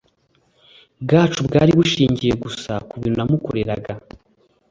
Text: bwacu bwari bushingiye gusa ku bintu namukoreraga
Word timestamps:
bwacu 1.03 1.39
bwari 1.47 1.71
bushingiye 1.79 2.33
gusa 2.43 2.71
ku 2.89 2.93
bintu 3.01 3.17
namukoreraga 3.17 3.93